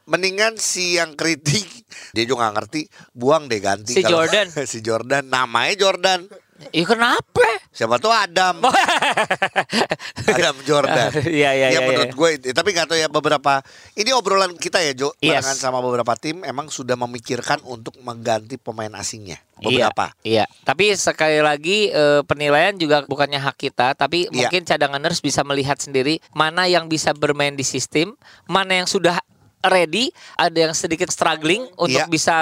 Mendingan 0.06 0.54
si 0.56 0.96
yang 0.96 1.18
kritik 1.18 1.66
dia 2.16 2.24
juga 2.24 2.46
nggak 2.46 2.56
ngerti, 2.62 2.82
buang 3.12 3.50
deh 3.50 3.58
ganti 3.58 3.94
Si 3.94 4.02
kalau- 4.02 4.22
Jordan. 4.24 4.48
si 4.72 4.80
Jordan, 4.80 5.24
namanya 5.26 5.74
Jordan. 5.76 6.30
Iya 6.72 6.88
kenapa? 6.88 7.44
Siapa 7.68 8.00
tuh 8.00 8.16
Adam? 8.16 8.64
Adam 10.32 10.56
Jordan. 10.64 11.12
Iya, 11.28 11.52
iya, 11.52 11.68
Ya 11.68 11.70
iya, 11.76 11.80
menurut 11.84 12.12
iya. 12.12 12.16
gue. 12.16 12.30
Tapi 12.56 12.70
nggak 12.72 12.88
tahu 12.88 12.98
ya 12.98 13.10
beberapa 13.12 13.60
ini 13.94 14.16
obrolan 14.16 14.56
kita 14.56 14.80
ya 14.80 14.96
Jo, 14.96 15.12
Yes. 15.20 15.44
barengan 15.44 15.58
sama 15.60 15.80
beberapa 15.84 16.16
tim 16.16 16.48
emang 16.48 16.72
sudah 16.72 16.96
memikirkan 16.96 17.60
untuk 17.68 18.00
mengganti 18.00 18.56
pemain 18.56 18.92
asingnya. 18.96 19.44
Iya, 19.60 19.92
Beberapa. 19.92 20.06
Iya, 20.24 20.46
Tapi 20.64 20.96
sekali 20.96 21.40
lagi 21.40 21.92
eh, 21.92 22.24
penilaian 22.24 22.76
juga 22.76 23.04
bukannya 23.04 23.40
hak 23.40 23.56
kita, 23.60 23.92
tapi 23.94 24.28
Iya. 24.28 24.48
mungkin 24.48 24.64
cadanganers 24.64 25.20
bisa 25.20 25.44
melihat 25.44 25.76
sendiri 25.80 26.24
mana 26.32 26.68
yang 26.68 26.88
bisa 26.88 27.12
bermain 27.12 27.56
di 27.56 27.64
sistem, 27.68 28.16
mana 28.48 28.80
yang 28.80 28.88
sudah 28.88 29.20
ready, 29.60 30.12
ada 30.38 30.70
yang 30.70 30.74
sedikit 30.78 31.12
struggling 31.12 31.68
untuk 31.76 32.06
Iya. 32.06 32.12
bisa 32.12 32.38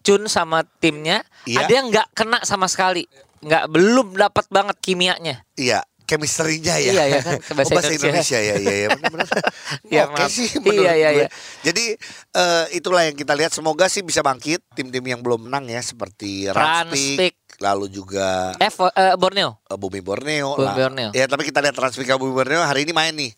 tune 0.00 0.28
sama 0.32 0.64
timnya, 0.80 1.20
Iya. 1.44 1.64
ada 1.66 1.72
yang 1.72 1.86
nggak 1.92 2.08
kena 2.16 2.38
sama 2.44 2.64
sekali, 2.68 3.04
nggak 3.40 3.64
belum 3.68 4.14
dapat 4.14 4.46
banget 4.48 4.76
kimianya. 4.78 5.40
Iya, 5.54 5.80
chemistry-nya 6.04 6.76
ya. 6.76 6.92
Iya, 6.92 7.04
ya 7.08 7.20
kan, 7.20 7.34
ke 7.38 7.52
bahasa 7.54 7.70
oh, 7.70 7.74
bahasa 7.78 7.92
Indonesia. 7.92 8.36
Indonesia 8.36 8.38
ya, 8.40 8.54
iya, 8.58 8.74
iya 8.76 8.88
benar-benar. 8.90 9.28
Iya, 9.86 10.02
Oke 10.04 10.14
maaf. 10.18 10.30
sih 10.30 10.48
menurut 10.56 10.82
Iya, 10.82 10.92
iya, 10.92 11.08
gue. 11.10 11.18
iya. 11.18 11.28
Jadi 11.62 11.84
eh, 12.30 12.64
itulah 12.72 13.02
yang 13.02 13.14
kita 13.14 13.32
lihat. 13.32 13.50
Semoga 13.50 13.86
sih 13.86 14.02
bisa 14.02 14.20
bangkit 14.20 14.60
tim-tim 14.72 15.02
yang 15.02 15.20
belum 15.20 15.46
menang 15.46 15.66
ya, 15.66 15.78
seperti. 15.80 16.46
Ranspik, 16.46 17.34
lalu 17.58 17.86
juga 17.88 18.54
Eh, 18.56 18.66
eh, 18.68 19.14
Borneo. 19.14 19.58
eh, 19.62 19.76
Bumi 19.76 20.00
Borneo. 20.00 20.54
Bumi 20.54 20.64
lah. 20.64 20.74
Borneo. 20.76 21.10
Ya, 21.10 21.24
tapi 21.24 21.42
kita 21.44 21.58
lihat 21.58 21.74
Transpik 21.74 22.04
sama 22.04 22.18
Bumi 22.18 22.34
Borneo 22.34 22.60
hari 22.60 22.82
ini 22.82 22.92
main 22.92 23.14
nih. 23.14 23.30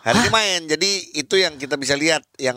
Hari 0.00 0.16
ini 0.18 0.30
main. 0.30 0.60
Jadi 0.66 0.90
itu 1.14 1.34
yang 1.36 1.54
kita 1.54 1.74
bisa 1.74 1.92
lihat 1.92 2.24
yang 2.36 2.56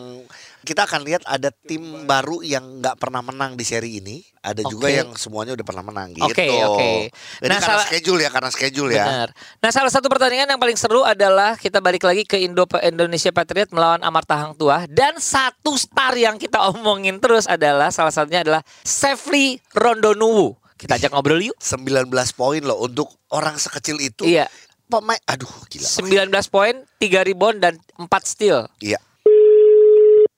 kita 0.64 0.88
akan 0.88 1.04
lihat 1.04 1.22
ada 1.24 1.52
tim 1.52 1.84
baru 2.04 2.40
yang 2.40 2.80
nggak 2.80 2.96
pernah 2.96 3.20
menang 3.20 3.54
di 3.54 3.64
seri 3.64 4.00
ini. 4.00 4.24
Ada 4.40 4.64
juga 4.64 4.88
Oke. 4.88 4.96
yang 5.00 5.10
semuanya 5.16 5.56
udah 5.56 5.64
pernah 5.64 5.84
menang 5.84 6.12
gitu. 6.12 6.28
Oke, 6.28 6.48
oke. 6.52 6.92
Jadi 7.40 7.48
Nah, 7.48 7.60
karena 7.60 7.64
salah- 7.64 7.88
schedule 7.88 8.20
ya, 8.20 8.30
karena 8.32 8.50
schedule 8.52 8.92
ya. 8.92 9.06
Benar. 9.08 9.30
Nah, 9.60 9.70
salah 9.72 9.92
satu 9.92 10.08
pertandingan 10.08 10.48
yang 10.48 10.60
paling 10.60 10.76
seru 10.76 11.04
adalah 11.04 11.56
kita 11.56 11.80
balik 11.80 12.04
lagi 12.04 12.24
ke 12.24 12.40
Indo 12.40 12.68
Indonesia 12.80 13.32
Patriot 13.32 13.72
melawan 13.72 14.04
Amarta 14.04 14.36
Hang 14.36 14.56
Tuah 14.56 14.84
dan 14.88 15.16
satu 15.16 15.76
star 15.76 16.16
yang 16.16 16.36
kita 16.36 16.60
omongin 16.76 17.20
terus 17.20 17.48
adalah 17.48 17.88
salah 17.88 18.12
satunya 18.12 18.44
adalah 18.44 18.64
Sefli 18.84 19.60
Rondonuwu. 19.72 20.56
Kita 20.76 21.00
ajak 21.00 21.16
ngobrol 21.16 21.40
yuk. 21.40 21.56
19 21.64 22.12
poin 22.34 22.60
loh 22.60 22.84
untuk 22.84 23.08
orang 23.32 23.56
sekecil 23.56 24.00
itu. 24.00 24.28
Iya. 24.28 24.52
Pemain 24.84 25.20
aduh 25.24 25.50
gila. 25.72 25.88
19 25.88 26.30
poin, 26.48 26.76
3 27.00 27.24
rebound 27.24 27.64
dan 27.64 27.80
4 27.96 28.12
steal. 28.28 28.68
Iya. 28.78 29.00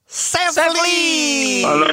Sefli. 0.07 1.65
Halo. 1.65 1.89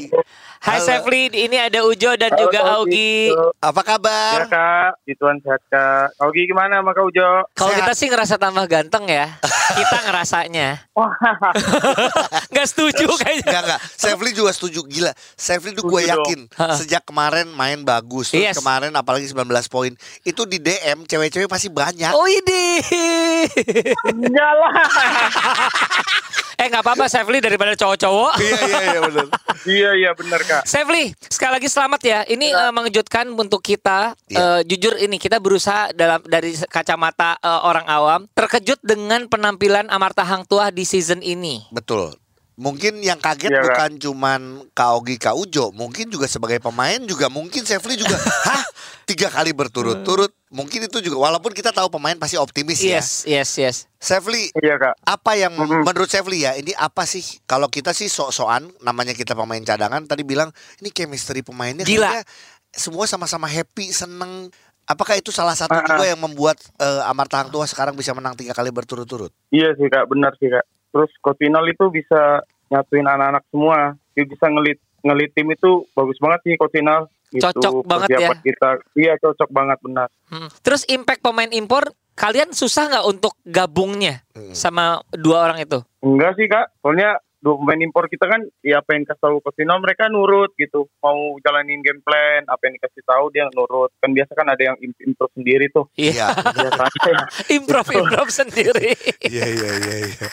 Hai 0.62 0.78
Halo. 0.78 0.86
Sefli, 0.86 1.26
ini 1.32 1.58
ada 1.58 1.82
Ujo 1.82 2.14
dan 2.14 2.30
Halo, 2.30 2.40
juga. 2.46 2.58
Ujo. 2.78 3.50
Apa 3.58 3.80
Ya 3.80 3.86
kabar? 3.88 4.38
kak, 4.46 4.90
Ituan 5.10 5.42
sehat 5.42 5.58
kak. 5.66 6.14
Augie 6.20 6.46
gimana 6.46 6.78
sama 6.78 6.94
Kak 6.94 7.02
Ujo? 7.02 7.26
Kalau 7.50 7.72
kita 7.74 7.92
sih 7.92 8.06
ngerasa 8.06 8.38
tambah 8.38 8.62
ganteng 8.64 9.10
ya. 9.10 9.26
Kita 9.74 9.96
ngerasanya. 10.06 10.86
Wah, 10.94 11.10
Nggak 12.46 12.68
setuju 12.68 13.10
kayaknya. 13.16 13.42
Enggak 13.42 13.62
enggak. 13.64 13.80
Sefli 13.90 14.30
juga 14.30 14.50
setuju 14.52 14.86
gila. 14.86 15.10
Sefli 15.34 15.72
tuh 15.72 15.82
gue 15.82 16.02
yakin 16.06 16.46
sejak 16.76 17.02
kemarin 17.02 17.50
main 17.50 17.82
bagus. 17.82 18.30
Terus 18.30 18.54
Yes. 18.54 18.54
kemarin 18.54 18.92
apalagi 18.92 19.26
19 19.26 19.42
poin. 19.66 19.90
Itu 20.22 20.46
di 20.46 20.60
DM 20.60 21.02
cewek-cewek 21.02 21.50
pasti 21.50 21.66
banyak. 21.66 22.12
Oh 22.12 22.28
ini. 22.28 22.78
enggak 24.06 24.52
lah. 24.54 24.72
eh 26.62 26.70
nggak 26.70 26.84
apa-apa 26.86 27.10
Sefli 27.10 27.42
daripada 27.42 27.74
cowok-cowok. 27.74 28.32
iya 28.38 28.58
iya 28.62 28.78
iya 28.86 29.00
benar. 29.02 29.26
iya 29.78 29.90
iya 29.98 30.10
benar 30.14 30.40
kak. 30.46 30.62
Sefli, 30.62 31.10
sekali 31.26 31.58
lagi 31.58 31.68
selamat 31.68 32.00
ya. 32.06 32.20
Ini 32.30 32.46
eh, 32.54 32.70
mengejutkan 32.70 33.26
untuk 33.34 33.58
kita. 33.58 34.14
Iya. 34.30 34.38
Eh, 34.38 34.60
jujur 34.70 34.94
ini 35.02 35.18
kita 35.18 35.42
berusaha 35.42 35.90
dalam 35.90 36.22
dari 36.22 36.54
kacamata 36.70 37.34
eh, 37.42 37.60
orang 37.66 37.86
awam 37.90 38.20
terkejut 38.38 38.78
dengan 38.86 39.26
penampilan 39.26 39.90
Amarta 39.90 40.22
Hang 40.22 40.46
Tuah 40.46 40.70
di 40.70 40.86
season 40.86 41.18
ini. 41.18 41.66
Betul. 41.74 42.21
Mungkin 42.54 43.00
yang 43.00 43.16
kaget 43.16 43.48
Kak. 43.48 43.62
bukan 43.64 43.90
cuman 43.98 44.40
Kaogi 44.70 45.16
Kaujo, 45.16 45.72
mungkin 45.72 46.06
juga 46.06 46.28
sebagai 46.28 46.58
pemain 46.58 47.00
juga 47.00 47.26
mungkin 47.26 47.64
Sefli 47.64 47.96
juga 47.96 48.12
hah 48.46 48.60
tiga 49.02 49.26
kali 49.26 49.50
berturut-turut. 49.50 50.28
Mungkin 50.48 50.84
itu 50.84 51.00
juga 51.00 51.16
walaupun 51.18 51.50
kita 51.50 51.70
tahu 51.70 51.88
pemain 51.88 52.12
pasti 52.14 52.36
optimis 52.36 52.76
ya. 52.78 53.00
Yes, 53.00 53.24
yes, 53.24 53.50
yes. 53.56 53.76
Sefli 53.96 54.52
Iya 54.54 54.76
kak. 54.76 54.94
apa 55.02 55.32
yang 55.34 55.54
Mhm. 55.54 55.80
menurut 55.82 56.06
Sefli 56.06 56.44
ya 56.44 56.52
ini 56.52 56.70
apa 56.72 57.02
sih 57.02 57.24
kalau 57.42 57.66
kita 57.66 57.90
sih 57.90 58.06
sok-sokan 58.06 58.68
namanya 58.80 59.12
kita 59.12 59.32
pemain 59.32 59.60
cadangan 59.60 60.04
tadi 60.04 60.20
bilang 60.20 60.52
ini 60.78 60.88
chemistry 60.88 61.40
pemainnya 61.40 61.82
Gila. 61.82 62.20
semua 62.68 63.06
sama-sama 63.06 63.46
happy 63.46 63.88
seneng 63.90 64.52
apakah 64.84 65.14
itu 65.14 65.30
salah 65.30 65.54
satu 65.54 65.72
Ah, 65.72 65.80
ah. 65.80 65.88
juga 65.88 66.04
yang 66.04 66.20
membuat 66.20 66.60
eh, 66.76 67.00
Amarta 67.06 67.38
Hang 67.38 67.48
Tua 67.48 67.64
sekarang 67.64 67.94
bisa 67.94 68.12
menang 68.12 68.34
tiga 68.34 68.52
kali 68.52 68.68
berturut-turut 68.68 69.32
Iya 69.48 69.72
sih 69.72 69.86
kak, 69.86 70.04
benar 70.06 70.36
sih 70.36 70.46
kak. 70.46 70.66
Terus 70.92 71.10
Coach 71.18 71.40
Inal 71.40 71.66
itu 71.66 71.88
bisa 71.88 72.44
nyatuin 72.68 73.04
anak-anak 73.04 73.44
semua. 73.48 73.96
Dia 74.12 74.24
bisa 74.24 74.46
ngelit 74.46 74.78
ngelit 75.02 75.34
tim 75.34 75.50
itu 75.50 75.88
bagus 75.92 76.20
banget 76.20 76.40
sih 76.44 76.54
Coach 76.54 76.76
Inal. 76.76 77.08
Gitu, 77.32 77.40
Cocok 77.42 77.74
banget 77.82 78.08
ya. 78.12 78.28
Kita. 78.36 78.70
Iya 78.92 79.16
cocok 79.16 79.48
banget 79.48 79.78
benar. 79.80 80.08
Hmm. 80.28 80.52
Terus 80.60 80.84
impact 80.86 81.24
pemain 81.24 81.48
impor 81.48 81.88
kalian 82.12 82.52
susah 82.52 82.92
nggak 82.92 83.06
untuk 83.08 83.32
gabungnya 83.42 84.20
Hmm. 84.36 84.52
sama 84.52 85.00
dua 85.10 85.48
orang 85.48 85.64
itu? 85.64 85.80
Enggak 86.04 86.36
sih 86.36 86.44
kak, 86.44 86.68
soalnya 86.84 87.16
dua 87.42 87.58
pemain 87.58 87.82
impor 87.82 88.06
kita 88.06 88.24
kan 88.24 88.38
ya 88.62 88.78
apa 88.78 88.94
yang 88.94 89.02
kasih 89.02 89.18
tahu 89.18 89.36
Coach 89.42 89.58
Inal 89.58 89.82
mereka 89.82 90.06
nurut 90.06 90.54
gitu. 90.54 90.86
Mau 90.98 91.18
jalanin 91.42 91.82
game 91.82 91.98
plan, 91.98 92.46
apa 92.46 92.62
yang 92.64 92.78
dikasih 92.78 93.02
tahu 93.02 93.24
dia 93.28 93.50
nurut. 93.50 93.90
Kan 93.98 94.14
biasa 94.14 94.32
kan 94.32 94.46
ada 94.46 94.62
yang 94.62 94.76
im- 94.78 95.02
improve 95.02 95.34
sendiri 95.34 95.66
tuh. 95.68 95.90
Iya. 95.92 96.30
Biasanya 96.30 97.02
ya. 97.02 97.18
improv 97.58 97.86
improv 97.90 98.28
sendiri. 98.30 98.94
iya 99.20 99.46
iya 99.48 99.70
iya 99.76 99.96
iya 100.00 100.28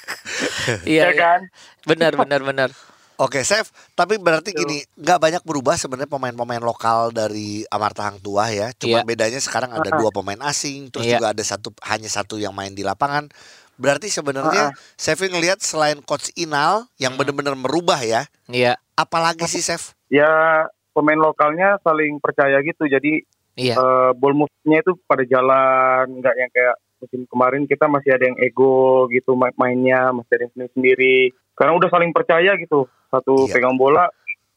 Iya 0.85 1.03
Ya 1.03 1.11
kan? 1.11 1.39
Benar 1.83 2.13
benar 2.13 2.41
benar. 2.45 2.69
Oke, 3.17 3.43
Chef. 3.43 3.67
Tapi 3.91 4.15
berarti 4.15 4.55
gini, 4.55 4.79
nggak 4.95 5.19
banyak 5.19 5.43
berubah 5.43 5.75
sebenarnya 5.75 6.07
pemain-pemain 6.07 6.63
lokal 6.63 7.11
dari 7.11 7.67
Amarta 7.67 8.07
Hang 8.07 8.23
Tuah 8.23 8.47
ya. 8.47 8.67
Cuma 8.71 9.03
Iya. 9.03 9.03
bedanya 9.03 9.39
sekarang 9.41 9.75
ada 9.75 9.91
dua 9.91 10.07
pemain 10.07 10.39
asing, 10.45 10.87
terus 10.87 11.03
Iya. 11.03 11.19
juga 11.19 11.35
ada 11.35 11.43
satu 11.43 11.75
hanya 11.83 12.07
satu 12.07 12.39
yang 12.39 12.55
main 12.55 12.71
di 12.71 12.79
lapangan. 12.79 13.27
Berarti 13.79 14.11
sebenarnya 14.11 14.75
Chef 14.99 15.15
ngelihat 15.17 15.63
selain 15.63 16.03
coach 16.03 16.35
Inal 16.35 16.91
yang 16.99 17.15
benar-benar 17.15 17.55
merubah 17.55 17.97
ya. 18.03 18.27
Iya. 18.45 18.75
Apalagi 18.93 19.47
sih, 19.47 19.63
Chef? 19.63 19.95
Ya 20.11 20.27
pemain 20.91 21.15
lokalnya 21.15 21.79
saling 21.79 22.19
percaya 22.19 22.59
gitu. 22.59 22.83
Jadi 22.85 23.23
Iya. 23.55 23.75
eh, 23.75 24.11
ball 24.15 24.35
move-nya 24.35 24.83
itu 24.83 24.99
pada 25.03 25.23
jalan, 25.23 26.19
nggak 26.19 26.35
yang 26.35 26.51
kayak 26.51 26.75
musim 26.99 27.23
kemarin 27.27 27.63
kita 27.63 27.87
masih 27.87 28.11
ada 28.11 28.27
yang 28.27 28.35
ego 28.39 29.07
gitu 29.07 29.31
ma- 29.35 29.55
mainnya, 29.55 30.11
masih 30.11 30.31
ada 30.35 30.43
yang 30.47 30.53
sendiri 30.55 30.71
sendiri. 30.75 31.17
Karena 31.55 31.71
udah 31.75 31.89
saling 31.91 32.11
percaya 32.11 32.51
gitu. 32.59 32.87
Satu 33.07 33.47
Iya. 33.47 33.55
pegang 33.55 33.75
bola, 33.75 34.07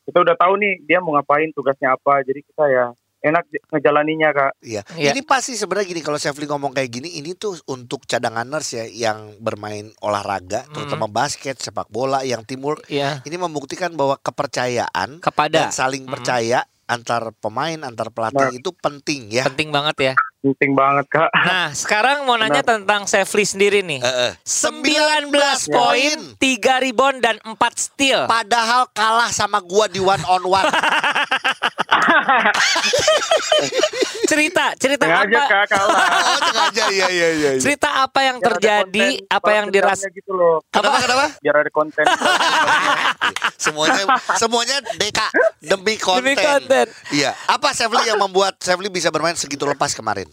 kita 0.02 0.18
udah 0.18 0.34
tahu 0.34 0.58
nih 0.58 0.82
dia 0.82 0.98
mau 0.98 1.14
ngapain, 1.14 1.50
tugasnya 1.54 1.94
apa. 1.94 2.26
Jadi 2.26 2.42
kita 2.42 2.64
ya 2.66 2.84
enak 3.22 3.46
ngejalaninya 3.70 4.28
kak. 4.34 4.52
Iya. 4.60 4.82
Iya. 4.98 5.14
Ini 5.14 5.22
pasti 5.22 5.54
sebenarnya 5.54 5.94
gini 5.94 6.02
kalau 6.02 6.18
Chef 6.18 6.34
ngomong 6.34 6.74
kayak 6.74 6.90
gini, 6.90 7.08
ini 7.22 7.38
tuh 7.38 7.54
untuk 7.70 8.02
cadanganers 8.04 8.68
ya 8.74 8.84
yang 8.90 9.38
bermain 9.38 9.94
olahraga, 10.02 10.66
terutama 10.74 11.06
basket, 11.06 11.62
sepak 11.62 11.86
bola 11.88 12.26
yang 12.26 12.42
timur. 12.42 12.82
Iya. 12.90 13.22
Ini 13.22 13.38
membuktikan 13.38 13.94
bahwa 13.94 14.18
kepercayaan 14.18 15.22
Kepada 15.22 15.70
dan 15.70 15.70
saling 15.70 16.04
percaya 16.04 16.66
antar 16.92 17.32
pemain, 17.40 17.78
antar 17.88 18.12
pelatih 18.12 18.60
itu 18.60 18.68
penting 18.76 19.32
ya. 19.32 19.48
penting 19.48 19.72
banget 19.72 20.12
ya. 20.12 20.14
Penting 20.42 20.74
banget 20.74 21.06
kak. 21.06 21.30
Nah, 21.30 21.70
sekarang 21.70 22.26
mau 22.26 22.34
nanya 22.34 22.66
tentang 22.66 23.06
Sefli 23.06 23.46
sendiri 23.46 23.86
nih. 23.86 24.02
Eh, 24.02 24.10
eh. 24.28 24.32
19 24.42 25.30
poin, 25.70 26.18
3 26.34 26.82
rebound 26.82 27.22
dan 27.22 27.38
4 27.38 27.54
steal. 27.78 28.26
Padahal 28.26 28.90
kalah 28.90 29.30
sama 29.30 29.62
gua 29.62 29.86
di 29.86 30.02
one 30.02 30.20
on 30.26 30.42
one. 30.42 30.66
Cerita, 34.30 34.72
cerita 34.80 35.04
Sengaja 35.04 35.40
apa? 35.44 35.68
kak 35.68 35.76
oh, 35.82 36.38
sengaja 36.40 36.84
iya 36.88 37.06
iya 37.12 37.28
iya. 37.36 37.50
iya. 37.56 37.60
Cerita 37.60 38.00
apa 38.00 38.20
yang 38.24 38.40
Biar 38.40 38.48
terjadi, 38.56 39.08
konten 39.20 39.36
apa 39.36 39.50
yang 39.52 39.66
basketnya 39.68 39.92
diras 39.92 40.16
gitu 40.16 40.32
loh. 40.32 40.56
Kenapa 40.72 40.98
kenapa? 41.04 41.26
Biar 41.42 41.56
ada 41.60 41.70
konten. 41.70 42.04
Semuanya 43.64 44.02
semuanya 44.40 44.76
deka 44.96 45.28
demi 45.60 45.94
konten. 46.00 46.24
Demi 46.24 46.34
konten. 46.34 46.86
Iya. 47.12 47.36
Apa 47.46 47.76
Sefli 47.76 48.08
yang 48.08 48.18
membuat 48.18 48.56
Sefli 48.58 48.88
bisa 48.88 49.12
bermain 49.12 49.36
segitu 49.36 49.68
lepas 49.68 49.92
kemarin? 49.92 50.26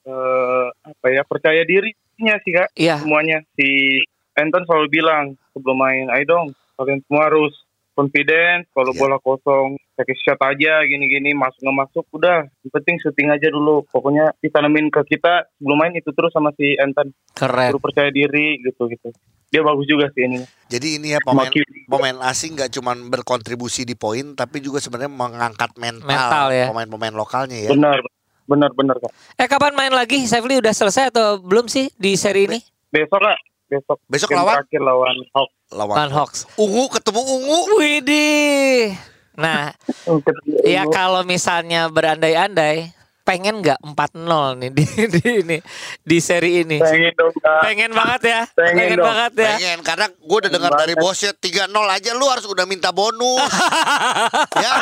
eh 0.00 0.66
apa 0.80 1.06
ya 1.12 1.20
percaya 1.28 1.60
dirinya 1.60 2.34
sih 2.40 2.56
kak 2.56 2.72
Iya. 2.72 3.04
semuanya 3.04 3.44
si 3.52 4.00
Anton 4.32 4.64
selalu 4.64 4.88
bilang 4.88 5.36
sebelum 5.52 5.76
main 5.76 6.08
ayo 6.08 6.24
dong 6.24 6.46
kalian 6.80 7.04
semua 7.04 7.28
harus 7.28 7.52
confident 8.00 8.64
kalau 8.72 8.90
Iya. 8.90 8.98
bola 8.98 9.18
kosong 9.18 9.68
pakai 9.92 10.16
shot 10.16 10.40
aja 10.40 10.80
gini-gini 10.82 11.36
masuk 11.36 11.60
nggak 11.60 11.78
masuk 11.78 12.04
udah 12.10 12.48
yang 12.48 12.72
penting 12.72 12.96
syuting 12.96 13.28
aja 13.28 13.48
dulu 13.48 13.84
pokoknya 13.86 14.32
ditanemin 14.40 14.88
ke 14.88 15.04
kita 15.06 15.44
sebelum 15.54 15.76
main 15.76 15.92
itu 15.92 16.08
terus 16.10 16.32
sama 16.32 16.48
si 16.56 16.72
Anton 16.74 17.12
Keren. 17.30 17.68
suruh 17.68 17.82
percaya 17.82 18.08
diri 18.08 18.56
gitu 18.60 18.88
gitu 18.88 19.12
dia 19.50 19.60
bagus 19.60 19.84
juga 19.84 20.08
sih 20.10 20.24
ini 20.24 20.40
Jadi 20.66 20.96
ini 20.96 21.12
ya 21.12 21.20
pemain 21.20 21.50
pemain 21.84 22.16
asing 22.24 22.54
nggak 22.54 22.70
cuma 22.70 22.94
berkontribusi 22.94 23.82
di 23.82 23.92
poin, 23.92 24.32
tapi 24.32 24.62
juga 24.62 24.78
sebenarnya 24.78 25.10
mengangkat 25.10 25.74
mental, 25.74 26.06
Mental 26.06 26.46
ya. 26.48 26.66
pemain-pemain 26.70 27.10
lokalnya 27.12 27.58
ya. 27.58 27.68
benar 27.68 27.98
benar 28.46 28.70
benar 28.72 28.96
kak 28.96 29.10
Eh 29.36 29.46
kapan 29.46 29.74
main 29.74 29.90
lagi? 29.90 30.22
Sefli 30.24 30.56
udah 30.56 30.70
selesai 30.70 31.10
atau 31.10 31.38
belum 31.38 31.66
sih 31.66 31.90
di 31.94 32.14
seri 32.14 32.46
ini? 32.46 32.58
besok 32.88 33.20
kak 33.20 33.38
besok 33.70 33.98
Besok 34.10 34.28
lawan? 34.34 34.58
terakhir 34.60 34.80
lawan 34.82 35.16
Hawks 35.30 35.54
Lawan 35.70 35.94
Van 35.94 36.10
Hawks. 36.10 36.40
Ungu 36.58 36.90
ketemu 36.90 37.22
Ungu. 37.22 37.58
Widih. 37.78 38.90
Nah, 39.38 39.70
ya 40.66 40.82
kalau 40.90 41.22
misalnya 41.22 41.86
berandai-andai, 41.86 42.90
pengen 43.22 43.62
nggak 43.62 43.78
4-0 43.86 44.26
nih 44.58 44.70
di, 44.74 44.84
di 45.14 45.22
ini 45.38 45.58
di 46.02 46.18
seri 46.18 46.66
ini? 46.66 46.82
pengen 46.82 47.14
dong 47.14 47.30
kak 47.38 47.62
Pengen 47.62 47.90
banget 47.94 48.20
ya. 48.26 48.40
Pengen 48.50 48.98
dong. 48.98 49.06
banget 49.06 49.32
ya. 49.38 49.50
Pengen 49.54 49.78
karena 49.86 50.06
gue 50.10 50.36
udah 50.42 50.50
dengar 50.50 50.72
dari 50.74 50.94
bosnya 50.98 51.30
3-0 51.30 51.70
aja 51.70 52.10
lu 52.18 52.26
harus 52.26 52.44
udah 52.50 52.66
minta 52.66 52.90
bonus. 52.90 53.46
ya. 54.66 54.72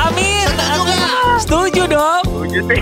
Amin. 0.00 0.48
Setuju 0.48 0.92
nggak? 0.96 1.12
Setuju 1.44 1.82
dong. 1.84 2.22
Setuju 2.24 2.60
sih. 2.64 2.80